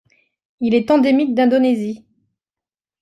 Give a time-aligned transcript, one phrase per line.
[0.61, 2.03] Il est endémique d'Indonésie.